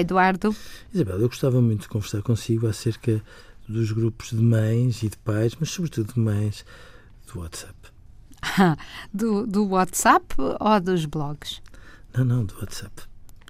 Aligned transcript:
Eduardo. 0.00 0.54
Isabel, 0.92 1.20
eu 1.20 1.28
gostava 1.28 1.60
muito 1.60 1.82
de 1.82 1.88
conversar 1.88 2.22
consigo 2.22 2.66
acerca 2.66 3.22
dos 3.68 3.92
grupos 3.92 4.30
de 4.30 4.40
mães 4.40 5.02
e 5.02 5.08
de 5.08 5.16
pais, 5.18 5.56
mas 5.58 5.70
sobretudo 5.70 6.14
de 6.14 6.20
mães 6.20 6.64
do 7.32 7.40
WhatsApp. 7.40 7.74
do, 9.12 9.46
do 9.46 9.66
WhatsApp 9.66 10.34
ou 10.38 10.80
dos 10.80 11.04
blogs? 11.04 11.60
Não, 12.16 12.24
não, 12.24 12.44
do 12.44 12.54
WhatsApp. 12.58 13.02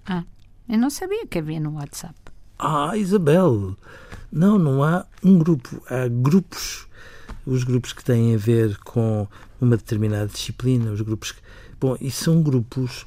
Ah, 0.07 0.25
eu 0.69 0.79
não 0.79 0.91
sabia 0.91 1.27
que 1.27 1.39
havia 1.39 1.61
no 1.61 1.75
WhatsApp. 1.75 2.15
Ah, 2.59 2.97
Isabel! 2.97 3.77
Não, 4.33 4.59
não 4.59 4.83
há 4.83 5.07
um 5.23 5.39
grupo. 5.39 5.83
Há 5.89 6.09
grupos. 6.09 6.87
Os 7.45 7.63
grupos 7.63 7.93
que 7.93 8.05
têm 8.05 8.35
a 8.35 8.39
ver 8.39 8.77
com 8.79 9.29
uma 9.61 9.77
determinada 9.77 10.27
disciplina, 10.27 10.91
os 10.91 11.01
grupos. 11.01 11.33
Que, 11.33 11.41
bom, 11.79 11.97
e 12.01 12.11
são 12.11 12.43
grupos 12.43 13.05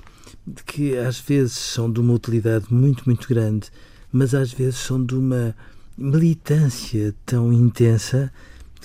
que 0.66 0.98
às 0.98 1.20
vezes 1.20 1.54
são 1.54 1.92
de 1.92 2.00
uma 2.00 2.14
utilidade 2.14 2.66
muito, 2.74 3.04
muito 3.06 3.28
grande, 3.28 3.70
mas 4.12 4.34
às 4.34 4.52
vezes 4.52 4.78
são 4.78 5.04
de 5.04 5.16
uma 5.16 5.56
militância 5.98 7.14
tão 7.26 7.52
intensa 7.52 8.32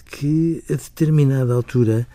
que 0.07 0.63
a 0.69 0.75
determinada 0.75 1.55
altura 1.55 2.07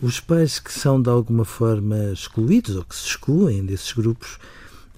os 0.00 0.20
pais 0.20 0.58
que 0.58 0.72
são 0.72 1.00
de 1.00 1.08
alguma 1.08 1.44
forma 1.44 1.96
excluídos 2.12 2.76
ou 2.76 2.84
que 2.84 2.94
se 2.94 3.06
excluem 3.06 3.64
desses 3.64 3.92
grupos 3.92 4.38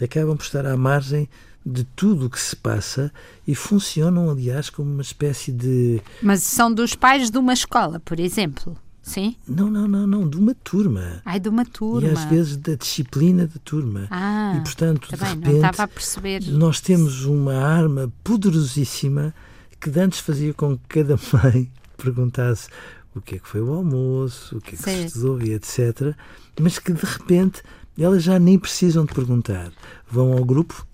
acabam 0.01 0.37
por 0.37 0.45
estar 0.45 0.67
à 0.67 0.77
margem 0.77 1.29
de 1.65 1.85
tudo 1.85 2.27
o 2.27 2.31
que 2.31 2.41
se 2.41 2.57
passa 2.57 3.13
e 3.47 3.55
funcionam, 3.55 4.31
aliás, 4.31 4.71
como 4.71 4.91
uma 4.91 5.03
espécie 5.03 5.53
de. 5.53 6.01
Mas 6.23 6.43
são 6.43 6.73
dos 6.73 6.95
pais 6.95 7.31
de 7.31 7.39
uma 7.39 7.53
escola, 7.53 8.01
por 8.01 8.19
exemplo. 8.19 8.77
Sim? 9.09 9.35
Não, 9.49 9.71
não, 9.71 9.89
não, 9.89 10.07
não, 10.07 10.29
de 10.29 10.37
uma 10.37 10.55
turma. 10.55 11.23
Ai, 11.25 11.41
de 11.41 11.49
uma 11.49 11.65
turma. 11.65 12.07
E 12.07 12.11
às 12.11 12.25
vezes 12.27 12.59
da 12.59 12.75
disciplina 12.75 13.47
da 13.47 13.59
turma. 13.65 14.07
Ah, 14.11 14.55
e 14.59 14.61
portanto, 14.61 15.09
tá 15.09 15.17
de 15.17 15.25
repente, 15.25 15.47
não 15.47 15.57
estava 15.57 15.83
a 15.85 15.89
perceber. 15.89 16.43
nós 16.49 16.79
temos 16.83 17.25
uma 17.25 17.55
arma 17.55 18.13
poderosíssima 18.23 19.35
que 19.81 19.99
antes 19.99 20.21
fazia 20.21 20.53
com 20.53 20.77
que 20.77 21.01
cada 21.01 21.19
mãe 21.33 21.73
perguntasse 21.97 22.69
o 23.15 23.21
que 23.23 23.37
é 23.37 23.39
que 23.39 23.49
foi 23.49 23.63
o 23.63 23.73
almoço, 23.73 24.59
o 24.59 24.61
que 24.61 24.75
é 24.75 24.77
que 24.77 24.83
se 24.85 25.07
estudou 25.07 25.41
e 25.41 25.55
etc. 25.55 26.15
Mas 26.61 26.79
que 26.79 26.93
de 26.93 27.03
repente 27.03 27.63
elas 27.99 28.23
já 28.23 28.39
nem 28.39 28.59
precisam 28.59 29.07
de 29.07 29.15
perguntar. 29.15 29.73
Vão 30.07 30.35
ao 30.35 30.45
grupo. 30.45 30.87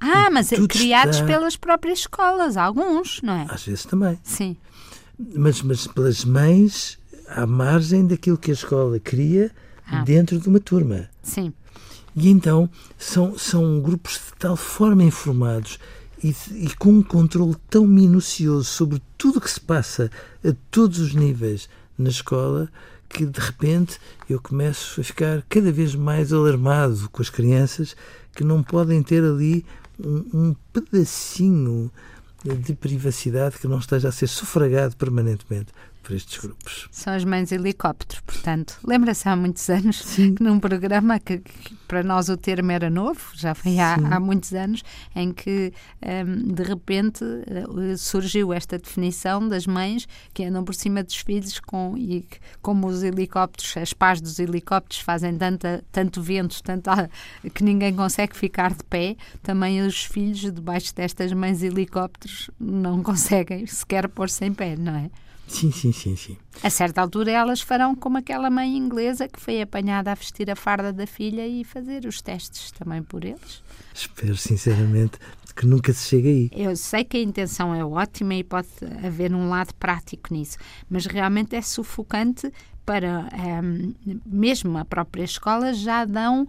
Ah, 0.00 0.28
mas 0.28 0.50
é 0.50 0.56
criados 0.66 1.18
está... 1.18 1.26
pelas 1.28 1.54
próprias 1.54 2.00
escolas, 2.00 2.56
alguns, 2.56 3.22
não 3.22 3.34
é? 3.34 3.46
Às 3.48 3.64
vezes 3.64 3.84
também. 3.84 4.18
Sim. 4.24 4.56
Mas, 5.36 5.62
mas 5.62 5.86
pelas 5.86 6.24
mães 6.24 6.98
à 7.34 7.46
margem 7.46 8.06
daquilo 8.06 8.38
que 8.38 8.50
a 8.50 8.54
escola 8.54 9.00
cria 9.00 9.50
ah. 9.86 10.02
dentro 10.02 10.38
de 10.38 10.48
uma 10.48 10.60
turma. 10.60 11.08
Sim. 11.22 11.52
E 12.14 12.30
então 12.30 12.70
são, 12.96 13.36
são 13.36 13.80
grupos 13.80 14.14
de 14.14 14.38
tal 14.38 14.56
forma 14.56 15.02
informados 15.02 15.78
e, 16.22 16.34
e 16.52 16.74
com 16.76 16.90
um 16.90 17.02
controle 17.02 17.56
tão 17.68 17.86
minucioso 17.86 18.64
sobre 18.64 19.02
tudo 19.18 19.38
o 19.38 19.40
que 19.40 19.50
se 19.50 19.60
passa 19.60 20.10
a 20.44 20.54
todos 20.70 21.00
os 21.00 21.12
níveis 21.12 21.68
na 21.98 22.08
escola 22.08 22.70
que 23.08 23.26
de 23.26 23.40
repente 23.40 23.98
eu 24.28 24.40
começo 24.40 25.00
a 25.00 25.04
ficar 25.04 25.42
cada 25.48 25.70
vez 25.72 25.94
mais 25.94 26.32
alarmado 26.32 27.08
com 27.10 27.20
as 27.20 27.30
crianças 27.30 27.96
que 28.34 28.44
não 28.44 28.62
podem 28.62 29.02
ter 29.02 29.22
ali 29.22 29.64
um, 29.98 30.24
um 30.32 30.56
pedacinho 30.72 31.90
de 32.44 32.74
privacidade 32.74 33.58
que 33.58 33.66
não 33.66 33.78
esteja 33.78 34.08
a 34.08 34.12
ser 34.12 34.26
sufragado 34.26 34.96
permanentemente 34.96 35.72
por 36.04 36.14
estes 36.14 36.38
grupos. 36.38 36.86
São 36.92 37.14
as 37.14 37.24
mães 37.24 37.50
helicóptero, 37.50 38.22
portanto. 38.24 38.78
Lembra-se 38.84 39.26
há 39.26 39.34
muitos 39.34 39.68
anos 39.70 40.02
Sim. 40.04 40.34
num 40.38 40.60
programa 40.60 41.18
que, 41.18 41.38
que, 41.38 41.74
para 41.88 42.02
nós 42.02 42.28
o 42.28 42.36
termo 42.36 42.70
era 42.70 42.90
novo, 42.90 43.20
já 43.34 43.54
foi 43.54 43.78
há, 43.78 43.94
há 43.94 44.20
muitos 44.20 44.52
anos, 44.52 44.82
em 45.16 45.32
que 45.32 45.72
um, 46.02 46.52
de 46.52 46.62
repente 46.62 47.24
uh, 47.24 47.96
surgiu 47.96 48.52
esta 48.52 48.78
definição 48.78 49.48
das 49.48 49.66
mães 49.66 50.06
que 50.34 50.44
andam 50.44 50.62
por 50.62 50.74
cima 50.74 51.02
dos 51.02 51.16
filhos 51.16 51.58
com, 51.58 51.96
e 51.96 52.26
como 52.60 52.86
os 52.86 53.02
helicópteros, 53.02 53.76
as 53.78 53.92
pás 53.94 54.20
dos 54.20 54.38
helicópteros 54.38 55.02
fazem 55.02 55.36
tanta, 55.38 55.82
tanto 55.90 56.20
vento, 56.20 56.62
tanto, 56.62 56.90
que 57.54 57.64
ninguém 57.64 57.94
consegue 57.94 58.36
ficar 58.36 58.74
de 58.74 58.84
pé, 58.84 59.16
também 59.42 59.80
os 59.80 60.04
filhos 60.04 60.40
debaixo 60.52 60.94
destas 60.94 61.32
mães 61.32 61.62
helicópteros 61.62 62.50
não 62.60 63.00
conseguem 63.02 63.66
sequer 63.66 64.06
pôr-se 64.08 64.44
em 64.44 64.52
pé, 64.52 64.76
não 64.76 64.94
é? 64.94 65.10
Sim, 65.46 65.70
sim, 65.70 65.92
sim, 65.92 66.16
sim. 66.16 66.36
A 66.62 66.70
certa 66.70 67.00
altura 67.00 67.30
elas 67.30 67.60
farão 67.60 67.94
como 67.94 68.18
aquela 68.18 68.50
mãe 68.50 68.76
inglesa 68.76 69.28
que 69.28 69.40
foi 69.40 69.60
apanhada 69.60 70.10
a 70.10 70.14
vestir 70.14 70.50
a 70.50 70.56
farda 70.56 70.92
da 70.92 71.06
filha 71.06 71.46
e 71.46 71.64
fazer 71.64 72.06
os 72.06 72.20
testes 72.22 72.70
também 72.72 73.02
por 73.02 73.24
eles. 73.24 73.62
Espero 73.94 74.36
sinceramente 74.36 75.18
que 75.54 75.66
nunca 75.66 75.92
se 75.92 76.08
chegue 76.08 76.28
aí. 76.28 76.50
Eu 76.52 76.76
sei 76.76 77.04
que 77.04 77.16
a 77.16 77.22
intenção 77.22 77.74
é 77.74 77.84
ótima 77.84 78.34
e 78.34 78.42
pode 78.42 78.68
haver 79.04 79.34
um 79.34 79.48
lado 79.48 79.74
prático 79.74 80.32
nisso, 80.32 80.58
mas 80.88 81.06
realmente 81.06 81.54
é 81.54 81.62
sufocante 81.62 82.52
para 82.84 83.28
um, 83.32 83.94
ehm, 84.06 84.20
mesmo 84.26 84.76
a 84.76 84.84
própria 84.84 85.24
escola 85.24 85.72
já 85.72 86.04
dão 86.04 86.42
uh, 86.42 86.46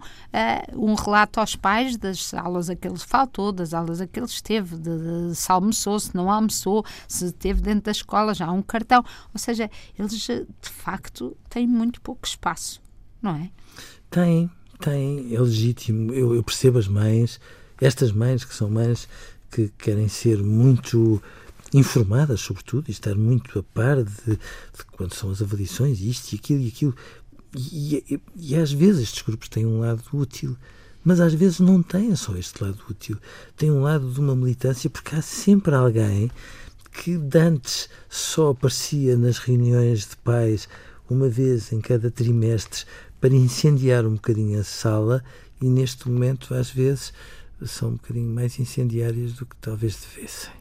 um 0.84 0.94
relato 0.94 1.40
aos 1.40 1.56
pais 1.56 1.96
das 1.96 2.34
aulas 2.34 2.68
a 2.68 2.76
que 2.76 2.86
ele 2.86 2.98
faltou, 2.98 3.52
das 3.52 3.72
aulas 3.72 4.00
a 4.00 4.06
que 4.06 4.18
ele 4.18 4.26
esteve, 4.26 4.76
de, 4.76 5.28
de, 5.28 5.34
se 5.34 5.50
almoçou, 5.50 5.98
se 5.98 6.14
não 6.14 6.30
almoçou, 6.30 6.84
se 7.08 7.26
esteve 7.26 7.62
dentro 7.62 7.84
da 7.84 7.90
escola, 7.90 8.34
já 8.34 8.46
há 8.46 8.52
um 8.52 8.62
cartão. 8.62 9.02
Ou 9.32 9.38
seja, 9.38 9.70
eles 9.98 10.28
eh, 10.28 10.44
de 10.60 10.68
facto 10.68 11.34
têm 11.48 11.66
muito 11.66 12.00
pouco 12.02 12.26
espaço, 12.26 12.82
não 13.22 13.34
é? 13.36 13.50
Tem, 14.10 14.50
tem, 14.78 15.34
é 15.34 15.40
legítimo. 15.40 16.12
Eu, 16.12 16.34
eu 16.34 16.42
percebo 16.42 16.78
as 16.78 16.86
mães, 16.86 17.40
estas 17.80 18.12
mães 18.12 18.44
que 18.44 18.54
são 18.54 18.70
mães 18.70 19.08
que 19.50 19.68
querem 19.78 20.08
ser 20.08 20.42
muito 20.42 21.22
informadas, 21.72 22.40
sobretudo, 22.40 22.88
e 22.88 22.92
estar 22.92 23.14
muito 23.14 23.58
a 23.58 23.62
par 23.62 24.02
de, 24.02 24.36
de 24.36 24.84
quando 24.92 25.14
são 25.14 25.30
as 25.30 25.42
avaliações, 25.42 26.00
isto 26.00 26.32
e 26.32 26.36
aquilo 26.36 26.60
e 26.60 26.68
aquilo. 26.68 26.96
E, 27.56 28.04
e, 28.08 28.20
e, 28.36 28.56
às 28.56 28.72
vezes 28.72 29.02
estes 29.02 29.22
grupos 29.22 29.48
têm 29.48 29.66
um 29.66 29.80
lado 29.80 30.02
útil, 30.12 30.56
mas 31.04 31.20
às 31.20 31.32
vezes 31.34 31.60
não 31.60 31.82
têm 31.82 32.14
só 32.16 32.36
este 32.36 32.62
lado 32.62 32.78
útil. 32.90 33.16
Tem 33.56 33.70
um 33.70 33.82
lado 33.82 34.10
de 34.10 34.20
uma 34.20 34.34
militância, 34.34 34.90
porque 34.90 35.14
há 35.14 35.22
sempre 35.22 35.74
alguém 35.74 36.30
que 36.92 37.20
antes 37.34 37.88
só 38.08 38.50
aparecia 38.50 39.16
nas 39.16 39.38
reuniões 39.38 40.00
de 40.00 40.16
pais 40.16 40.68
uma 41.08 41.28
vez 41.28 41.72
em 41.72 41.80
cada 41.80 42.10
trimestre 42.10 42.84
para 43.20 43.34
incendiar 43.34 44.06
um 44.06 44.14
bocadinho 44.14 44.60
a 44.60 44.64
sala 44.64 45.22
e 45.60 45.68
neste 45.68 46.08
momento 46.08 46.54
às 46.54 46.70
vezes 46.70 47.12
são 47.64 47.90
um 47.90 47.92
bocadinho 47.92 48.34
mais 48.34 48.58
incendiárias 48.58 49.34
do 49.34 49.46
que 49.46 49.56
talvez 49.56 49.96
devessem. 49.96 50.52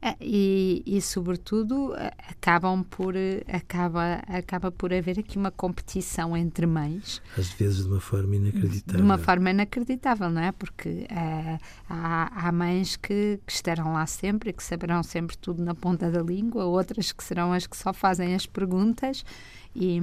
É, 0.00 0.14
e, 0.20 0.82
e, 0.86 1.02
sobretudo, 1.02 1.92
acabam 2.30 2.84
por, 2.84 3.14
acaba, 3.52 4.22
acaba 4.28 4.70
por 4.70 4.94
haver 4.94 5.18
aqui 5.18 5.36
uma 5.36 5.50
competição 5.50 6.36
entre 6.36 6.66
mães. 6.66 7.20
Às 7.36 7.48
vezes 7.48 7.82
de 7.82 7.90
uma 7.90 8.00
forma 8.00 8.36
inacreditável. 8.36 8.96
De 8.96 9.02
uma 9.02 9.18
forma 9.18 9.50
inacreditável, 9.50 10.30
não 10.30 10.40
é? 10.40 10.52
Porque 10.52 11.08
uh, 11.10 11.58
há, 11.90 12.46
há 12.48 12.52
mães 12.52 12.94
que, 12.94 13.40
que 13.44 13.52
estarão 13.52 13.92
lá 13.92 14.06
sempre 14.06 14.50
e 14.50 14.52
que 14.52 14.62
saberão 14.62 15.02
sempre 15.02 15.36
tudo 15.36 15.64
na 15.64 15.74
ponta 15.74 16.08
da 16.08 16.22
língua, 16.22 16.64
outras 16.64 17.10
que 17.10 17.24
serão 17.24 17.52
as 17.52 17.66
que 17.66 17.76
só 17.76 17.92
fazem 17.92 18.36
as 18.36 18.46
perguntas 18.46 19.24
e... 19.74 20.00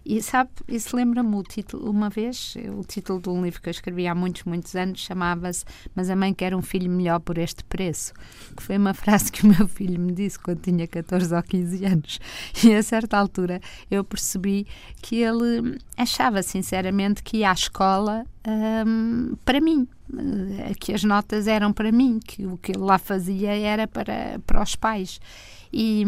Hum, 0.00 0.12
e 0.12 0.22
sabe, 0.22 0.50
isso 0.68 0.96
lembra-me 0.96 1.34
o 1.36 1.42
título, 1.42 1.90
uma 1.90 2.08
vez, 2.08 2.54
o 2.76 2.82
título 2.84 3.20
de 3.20 3.28
um 3.28 3.42
livro 3.42 3.60
que 3.60 3.68
eu 3.68 3.70
escrevi 3.70 4.06
há 4.06 4.14
muitos, 4.14 4.44
muitos 4.44 4.74
anos, 4.74 5.00
chamava-se 5.00 5.64
Mas 5.94 6.10
a 6.10 6.16
mãe 6.16 6.32
quer 6.32 6.54
um 6.54 6.62
filho 6.62 6.90
melhor 6.90 7.20
por 7.20 7.38
este 7.38 7.64
preço, 7.64 8.12
que 8.56 8.62
foi 8.62 8.76
uma 8.76 8.94
frase 8.94 9.30
que 9.30 9.44
o 9.44 9.48
meu 9.48 9.68
filho 9.68 10.00
me 10.00 10.12
disse 10.12 10.38
quando 10.38 10.60
tinha 10.60 10.86
14 10.86 11.34
ou 11.34 11.42
15 11.42 11.84
anos. 11.84 12.20
E 12.64 12.74
a 12.74 12.82
certa 12.82 13.18
altura 13.18 13.60
eu 13.90 14.04
percebi 14.04 14.66
que 15.02 15.16
ele 15.16 15.78
achava 15.96 16.42
sinceramente 16.42 17.22
que 17.22 17.38
ia 17.38 17.50
à 17.50 17.52
escola 17.52 18.24
um, 18.46 19.36
para 19.44 19.60
mim, 19.60 19.86
eh, 20.18 20.72
que 20.78 20.92
as 20.92 21.04
notas 21.04 21.46
eram 21.46 21.72
para 21.72 21.92
mim, 21.92 22.18
que 22.24 22.46
o 22.46 22.56
que 22.56 22.72
ele 22.72 22.82
lá 22.82 22.98
fazia 22.98 23.56
era 23.56 23.86
para, 23.86 24.40
para 24.46 24.62
os 24.62 24.74
pais 24.74 25.20
e, 25.72 26.04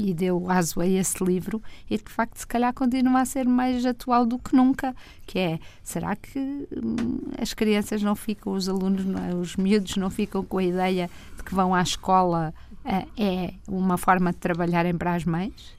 e 0.00 0.14
deu 0.14 0.50
aso 0.50 0.80
a 0.80 0.86
esse 0.86 1.22
livro 1.24 1.62
e 1.88 1.96
de 1.96 2.08
facto 2.08 2.38
se 2.38 2.46
calhar 2.46 2.72
continua 2.74 3.20
a 3.20 3.24
ser 3.24 3.46
mais 3.46 3.84
atual 3.86 4.26
do 4.26 4.38
que 4.38 4.54
nunca, 4.54 4.94
que 5.26 5.38
é, 5.38 5.58
será 5.82 6.14
que 6.14 6.38
hum, 6.38 7.18
as 7.40 7.54
crianças 7.54 8.02
não 8.02 8.14
ficam, 8.14 8.52
os 8.52 8.68
alunos, 8.68 9.04
é, 9.06 9.34
os 9.34 9.56
miúdos 9.56 9.96
não 9.96 10.10
ficam 10.10 10.44
com 10.44 10.58
a 10.58 10.64
ideia 10.64 11.10
de 11.36 11.42
que 11.42 11.54
vão 11.54 11.74
à 11.74 11.82
escola 11.82 12.52
uh, 12.84 13.08
é 13.16 13.54
uma 13.66 13.96
forma 13.96 14.32
de 14.32 14.38
trabalharem 14.38 14.96
para 14.96 15.14
as 15.14 15.24
mães? 15.24 15.76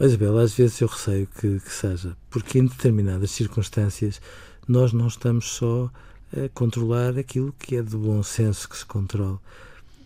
Isabel, 0.00 0.38
às 0.38 0.54
vezes 0.54 0.80
eu 0.80 0.88
receio 0.88 1.28
que, 1.28 1.60
que 1.60 1.72
seja, 1.72 2.16
porque 2.28 2.58
em 2.58 2.66
determinadas 2.66 3.30
circunstâncias 3.30 4.20
nós 4.66 4.92
não 4.92 5.06
estamos 5.06 5.52
só 5.52 5.90
a 6.32 6.48
controlar 6.48 7.18
aquilo 7.18 7.54
que 7.58 7.76
é 7.76 7.82
de 7.82 7.96
bom 7.96 8.22
senso 8.22 8.68
que 8.68 8.76
se 8.76 8.86
controla. 8.86 9.38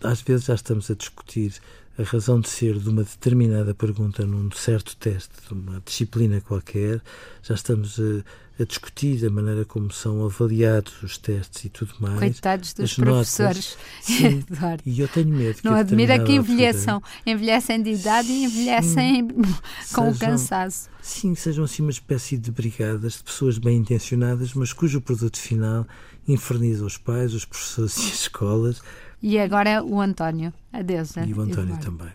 Às 0.07 0.23
vezes 0.23 0.47
já 0.47 0.55
estamos 0.55 0.91
a 0.91 0.95
discutir 0.95 1.53
a 1.99 2.03
razão 2.03 2.41
de 2.41 2.49
ser 2.49 2.79
de 2.79 2.89
uma 2.89 3.03
determinada 3.03 3.75
pergunta 3.75 4.25
num 4.25 4.51
certo 4.51 4.95
teste, 4.97 5.31
de 5.47 5.55
uma 5.55 5.81
disciplina 5.85 6.41
qualquer, 6.43 7.01
já 7.43 7.55
estamos 7.55 7.99
a, 7.99 8.63
a 8.63 8.67
discutir 8.67 9.25
a 9.25 9.31
maneira 9.31 9.65
como 9.65 9.91
são 9.91 10.23
avaliados 10.25 11.03
os 11.03 11.17
testes 11.17 11.65
e 11.65 11.69
tudo 11.71 11.95
mais. 11.99 12.19
Coitados 12.19 12.75
dos 12.75 12.95
professores. 12.95 13.79
Sim, 14.03 14.45
e 14.85 15.01
eu 15.01 15.09
tenho 15.09 15.29
medo 15.29 15.57
que 15.57 15.65
Não 15.65 15.75
admira 15.75 16.23
que 16.23 16.33
envelheçam. 16.33 16.97
Altura, 16.97 17.13
envelhecem 17.27 17.83
de 17.83 17.91
idade 17.93 18.29
e 18.29 18.45
envelhecem 18.45 19.29
com 19.95 20.11
o 20.11 20.19
cansaço. 20.19 20.91
Sim, 21.01 21.35
sejam 21.35 21.65
assim 21.65 21.83
uma 21.83 21.91
espécie 21.91 22.37
de 22.37 22.51
brigadas 22.51 23.15
de 23.15 23.25
pessoas 23.25 23.57
bem 23.57 23.79
intencionadas, 23.79 24.53
mas 24.53 24.73
cujo 24.73 25.01
produto 25.01 25.39
final 25.39 25.87
inferniza 26.29 26.85
os 26.85 26.99
pais, 26.99 27.33
os 27.33 27.45
professores 27.47 27.97
e 27.97 28.01
as 28.01 28.21
escolas 28.21 28.83
e 29.23 29.39
agora 29.39 29.83
o 29.83 30.01
António. 30.01 30.53
Adeus. 30.73 31.17
E 31.17 31.33
o 31.33 31.41
António 31.41 31.79
também. 31.79 32.13